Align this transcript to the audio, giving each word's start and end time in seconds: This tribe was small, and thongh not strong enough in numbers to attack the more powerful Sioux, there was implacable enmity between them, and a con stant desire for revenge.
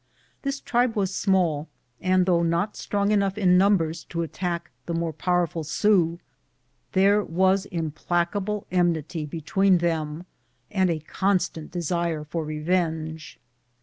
This 0.41 0.59
tribe 0.59 0.95
was 0.95 1.13
small, 1.13 1.67
and 2.01 2.25
thongh 2.25 2.47
not 2.49 2.75
strong 2.75 3.11
enough 3.11 3.37
in 3.37 3.55
numbers 3.55 4.03
to 4.05 4.23
attack 4.23 4.71
the 4.87 4.95
more 4.95 5.13
powerful 5.13 5.63
Sioux, 5.63 6.17
there 6.93 7.23
was 7.23 7.67
implacable 7.67 8.65
enmity 8.71 9.27
between 9.27 9.77
them, 9.77 10.25
and 10.71 10.89
a 10.89 11.01
con 11.01 11.37
stant 11.37 11.69
desire 11.69 12.23
for 12.23 12.43
revenge. 12.43 13.37